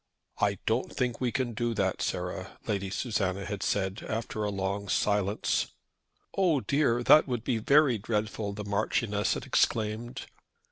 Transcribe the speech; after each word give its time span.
"I 0.39 0.57
don't 0.65 0.91
think 0.91 1.21
we 1.21 1.31
can 1.31 1.53
do 1.53 1.75
that, 1.75 2.01
Sarah," 2.01 2.57
Lady 2.65 2.89
Susanna 2.89 3.45
had 3.45 3.61
said 3.61 4.03
after 4.09 4.43
a 4.43 4.49
long 4.49 4.89
silence. 4.89 5.73
"Oh 6.35 6.59
dear! 6.59 7.03
that 7.03 7.27
would 7.27 7.43
be 7.43 7.59
very 7.59 7.99
dreadful!" 7.99 8.51
the 8.53 8.65
Marchioness 8.65 9.35
had 9.35 9.45
exclaimed. 9.45 10.23